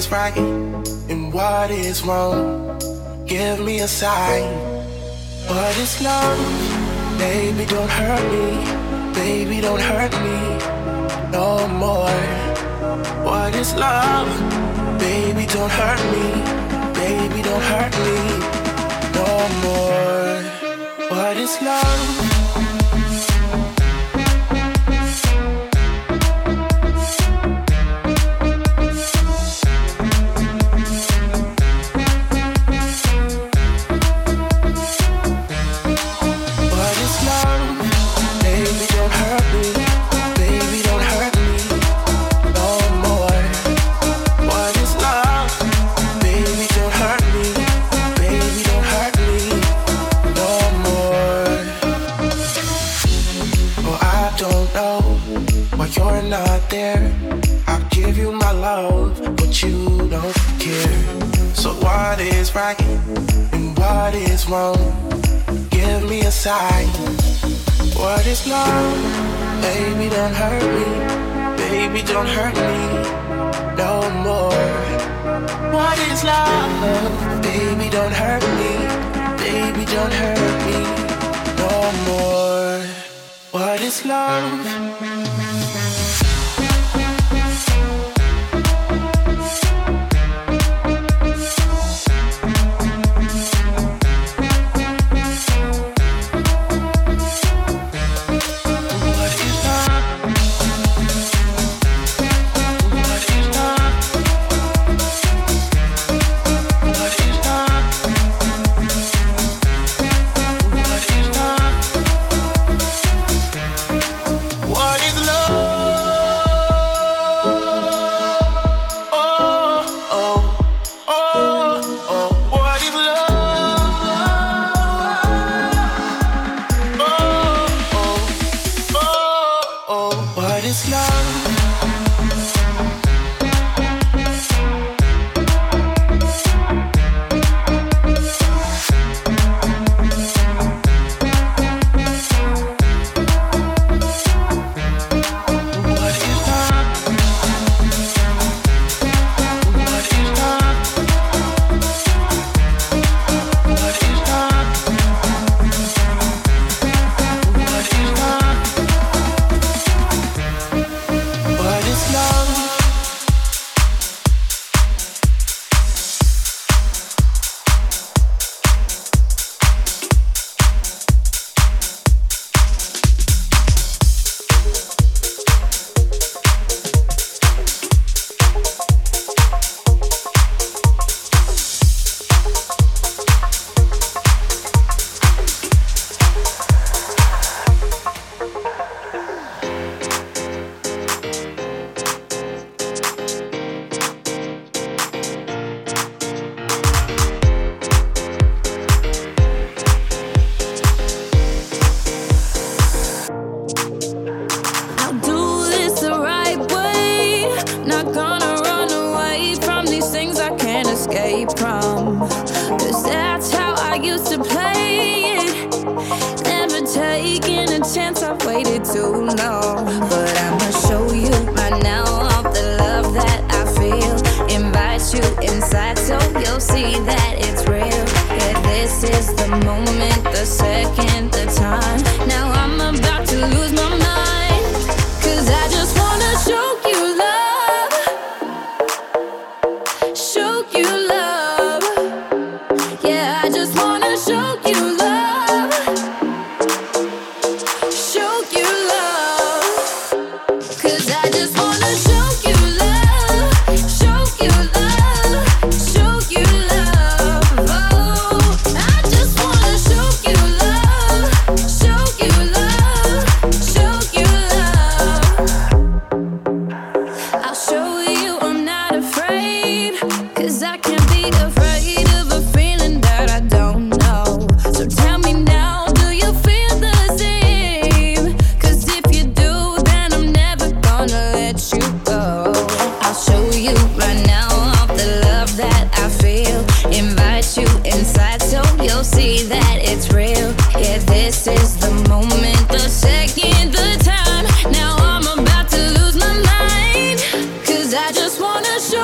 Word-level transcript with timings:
is 0.00 0.10
right 0.10 0.36
and 1.10 1.30
what 1.30 1.70
is 1.70 2.02
wrong? 2.06 2.78
Give 3.26 3.60
me 3.60 3.80
a 3.80 3.88
sign. 3.88 4.48
What 5.46 5.76
is 5.84 6.00
love? 6.00 6.40
Baby, 7.18 7.66
don't 7.66 7.92
hurt 8.00 8.24
me. 8.34 8.46
Baby, 9.12 9.60
don't 9.60 9.84
hurt 9.90 10.12
me 10.26 10.38
no 11.36 11.68
more. 11.84 12.24
What 13.28 13.54
is 13.54 13.74
love? 13.74 14.30
Baby, 14.98 15.44
don't 15.54 15.72
hurt 15.80 16.02
me. 16.14 16.26
Baby, 17.02 17.40
don't 17.48 17.66
hurt 17.72 17.94
me 18.06 18.18
no 19.18 19.30
more. 19.64 20.34
What 21.10 21.36
is 21.36 21.52
love? 21.60 22.39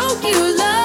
broke 0.06 0.22
you 0.22 0.56
love. 0.56 0.75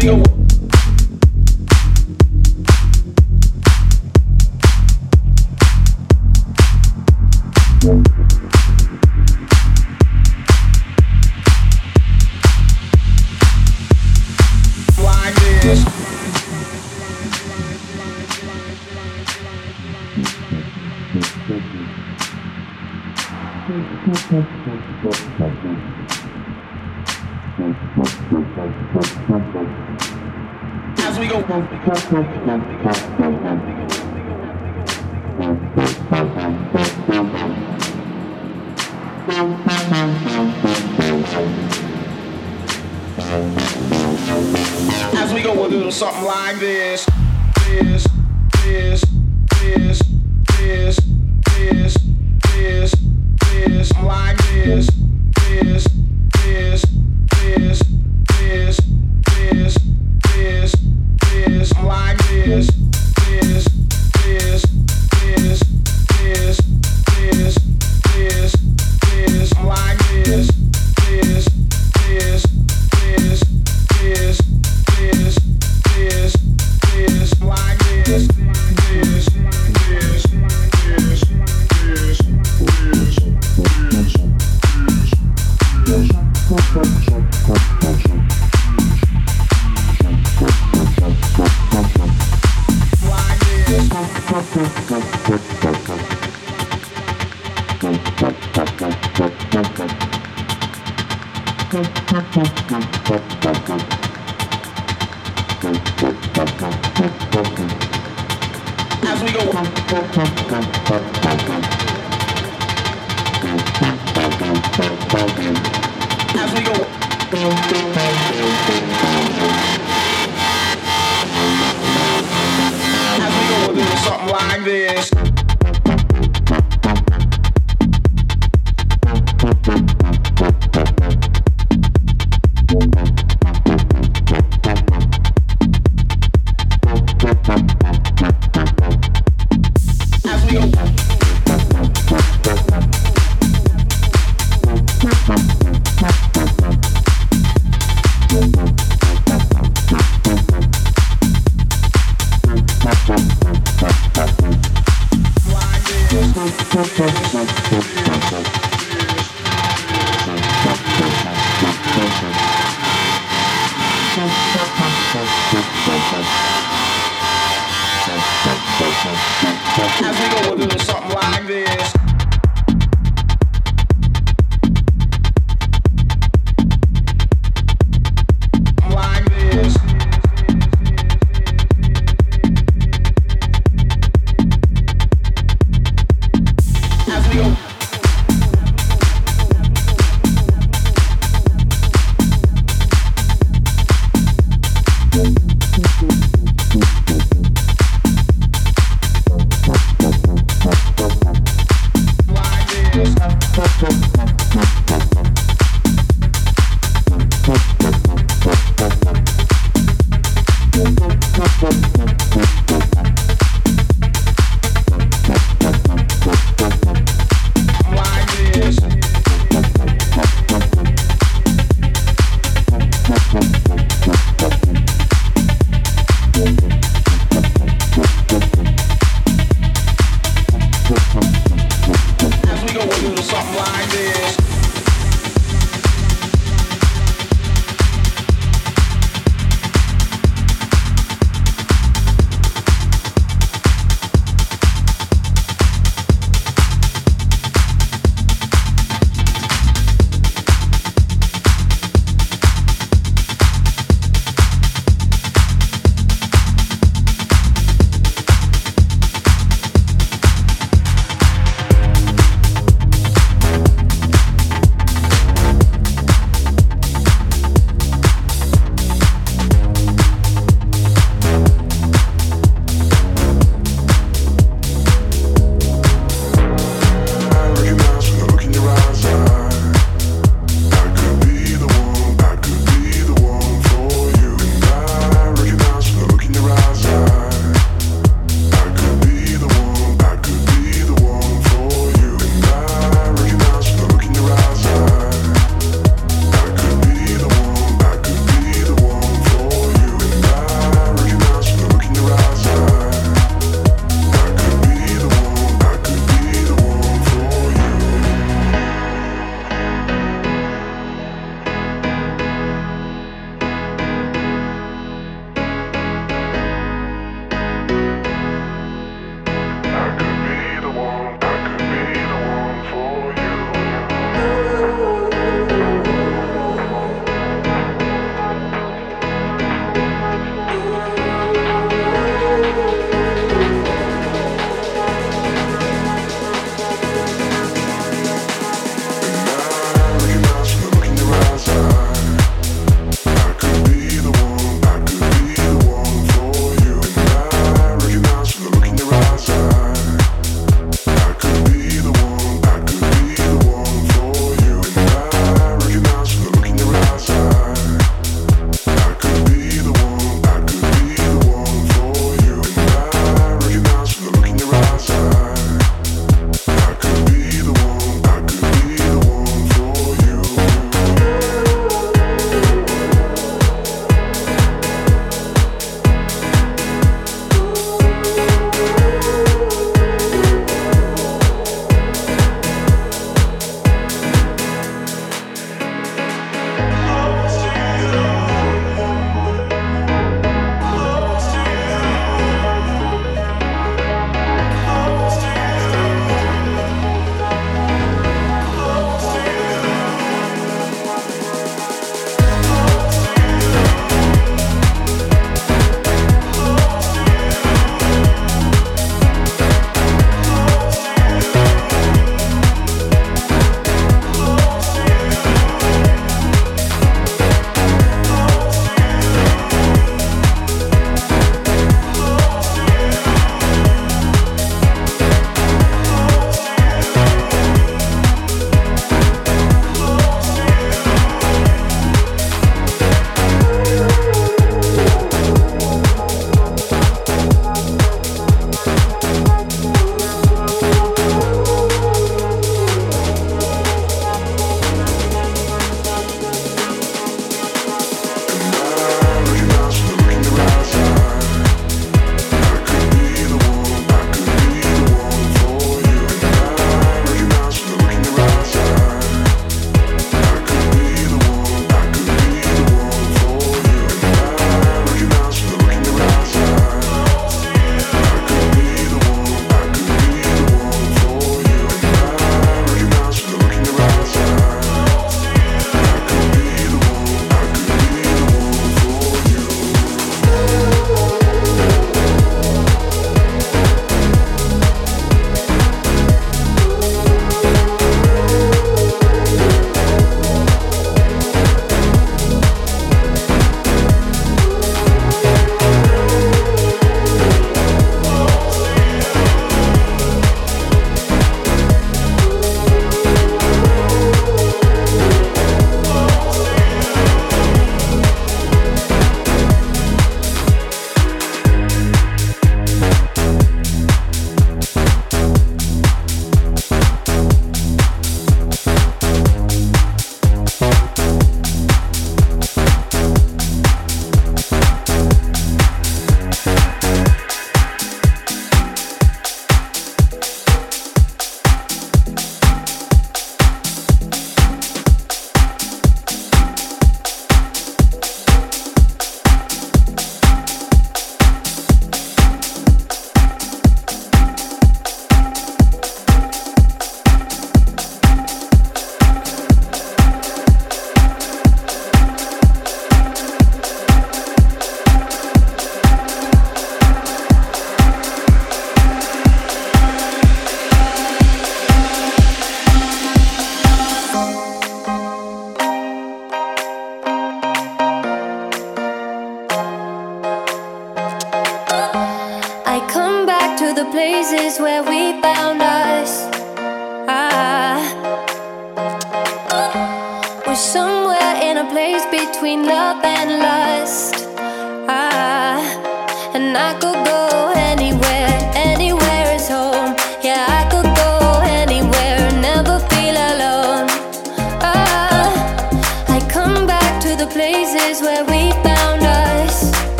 This, 0.00 0.22
this, 0.22 0.47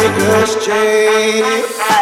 Christmas 0.00 0.64
tree. 0.64 1.99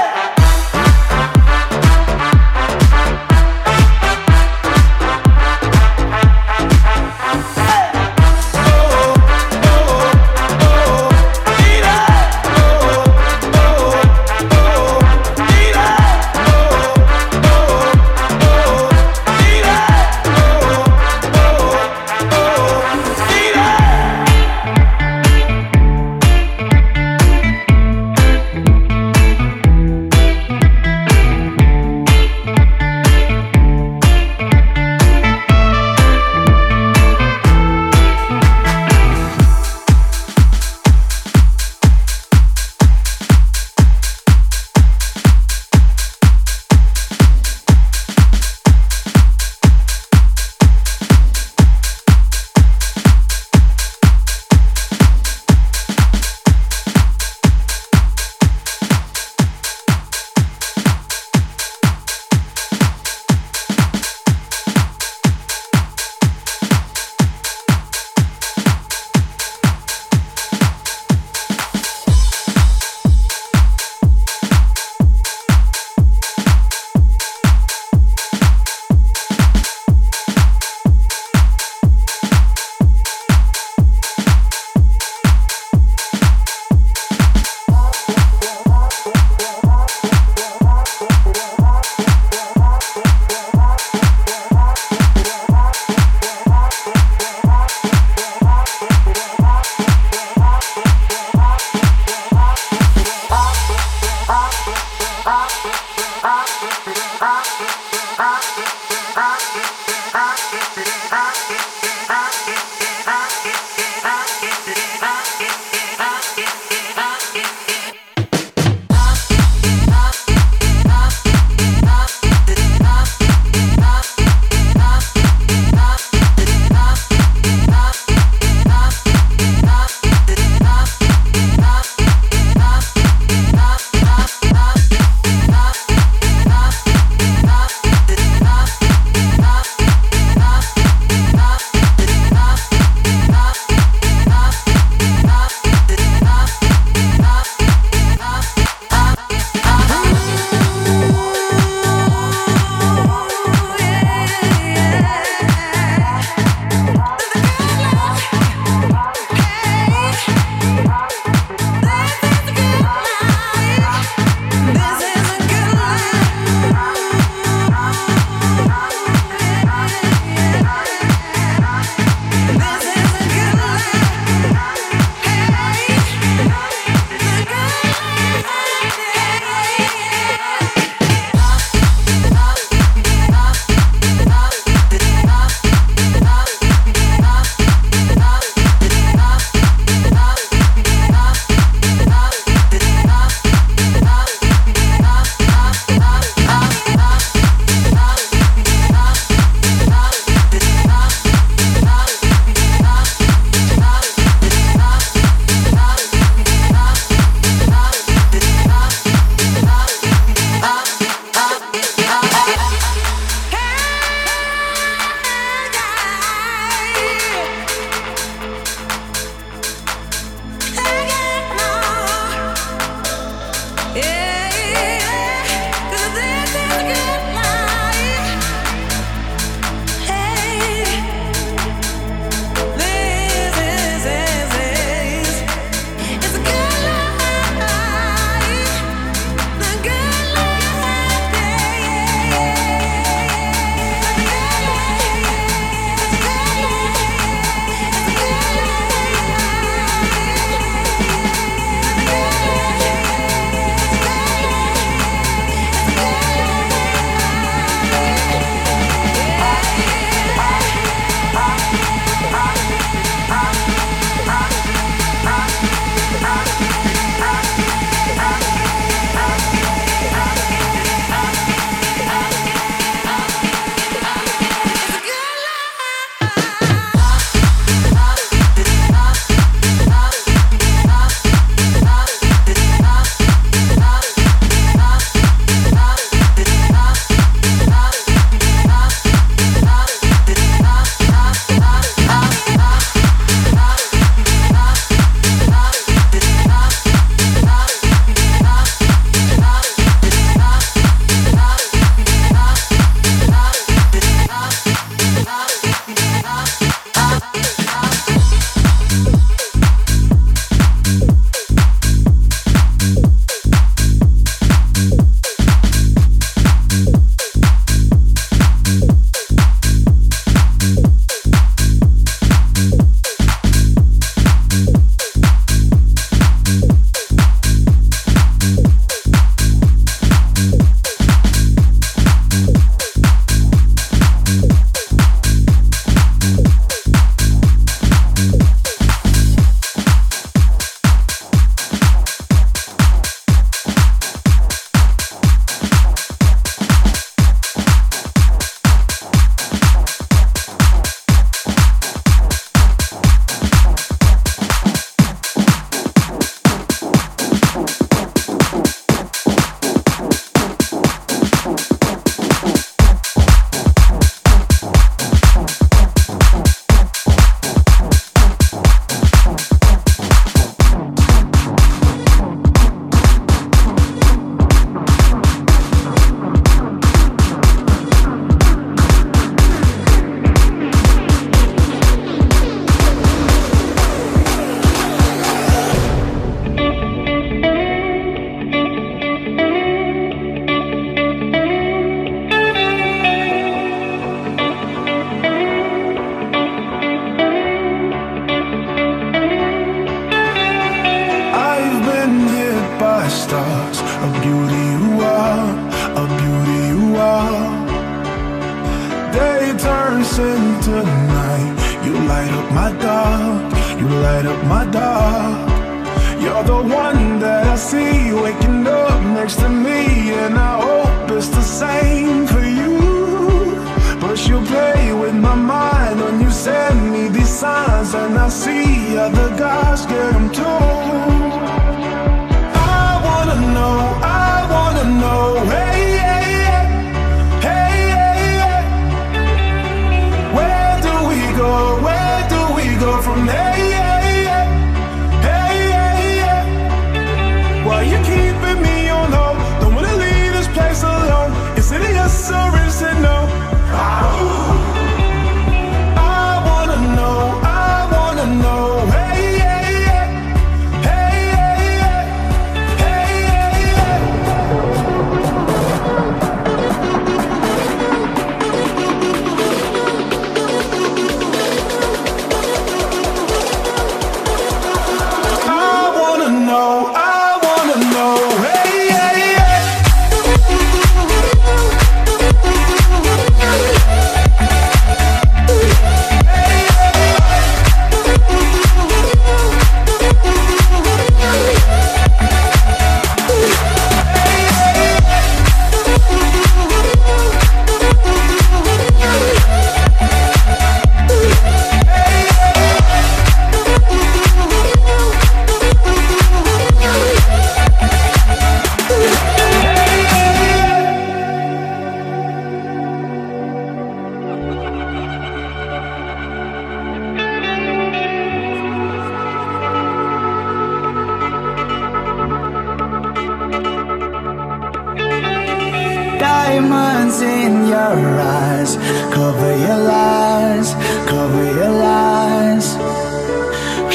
diamonds 526.39 527.19
in 527.21 527.53
your 527.75 527.97
eyes. 528.43 528.71
Cover 529.19 529.53
your 529.67 529.81
lies, 529.97 530.69
cover 531.13 531.45
your 531.61 531.75
lies. 531.89 532.67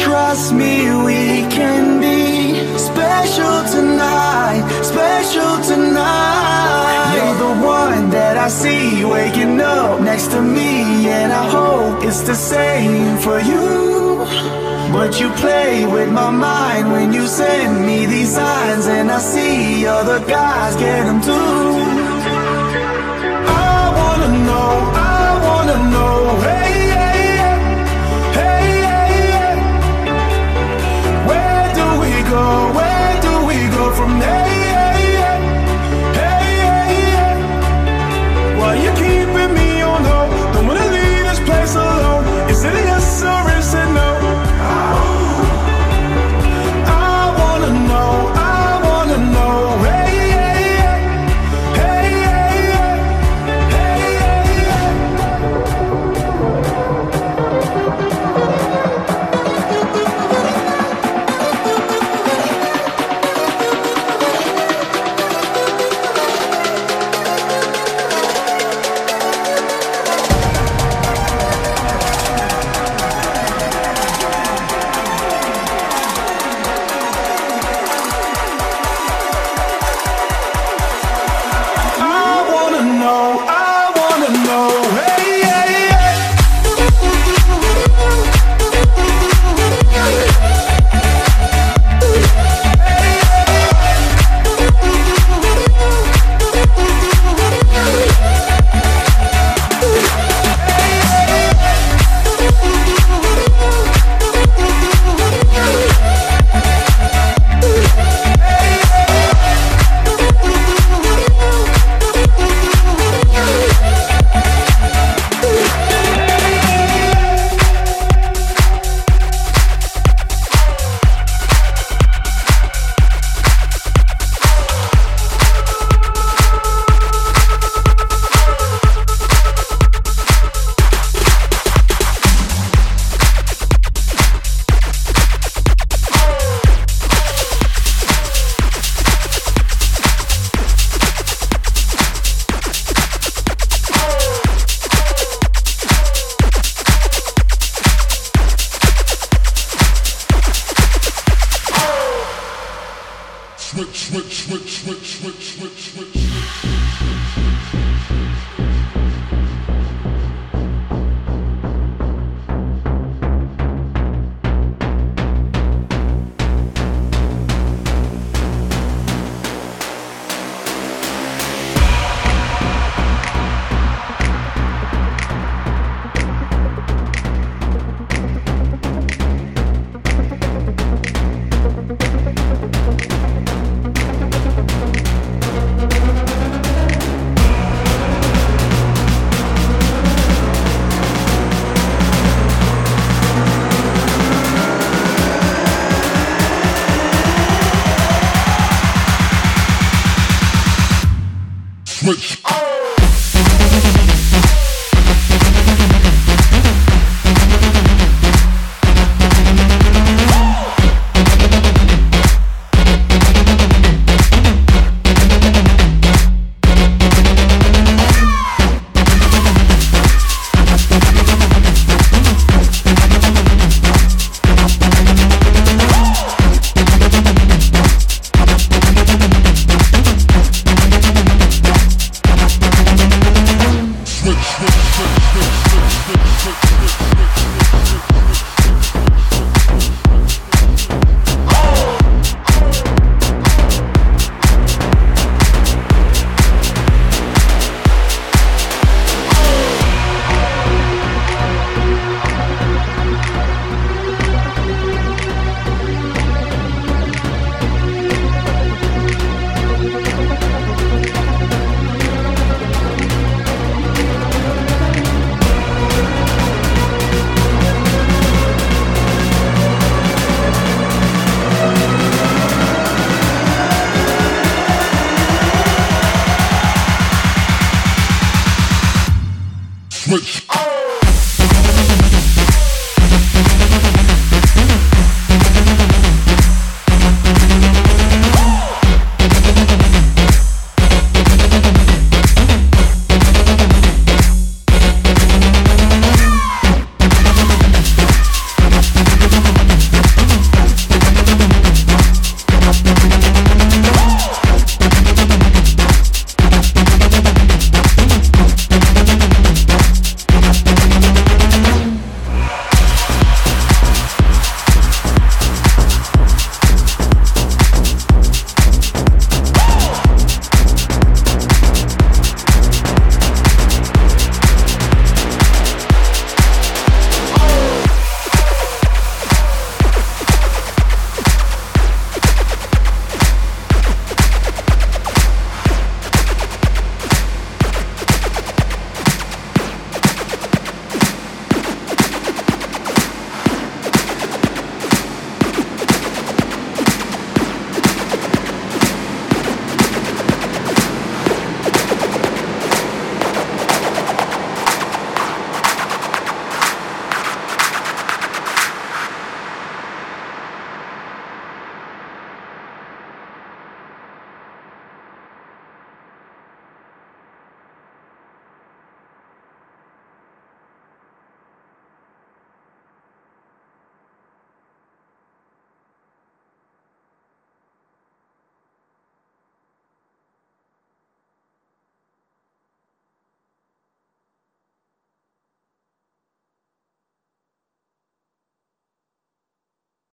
Trust 0.04 0.48
me, 0.62 0.74
we 1.08 1.22
can 1.58 1.84
be 2.06 2.22
special 2.90 3.56
tonight, 3.76 4.64
special 4.94 5.54
tonight. 5.72 7.14
You're 7.16 7.40
the 7.46 7.56
one 7.82 8.04
that 8.18 8.36
I 8.48 8.50
see 8.62 9.06
waking 9.16 9.56
up 9.62 10.02
next 10.10 10.28
to 10.34 10.42
me, 10.58 10.72
and 11.20 11.30
I 11.44 11.46
hope 11.58 12.04
it's 12.10 12.24
the 12.32 12.40
same 12.56 13.18
for 13.26 13.40
you. 13.52 13.68
But 14.98 15.12
you 15.20 15.28
play 15.46 15.86
with 15.96 16.10
my 16.22 16.32
mind 16.50 16.92
when 16.94 17.08
you 17.18 17.26
send 17.42 17.86
me 17.90 18.06
these 18.14 18.32
signs, 18.40 18.86
and 18.98 19.08
I 19.18 19.20
see 19.34 19.88
other 19.98 20.20
guys 20.38 20.74
get 20.76 21.02
them 21.08 21.20
too. 21.30 22.03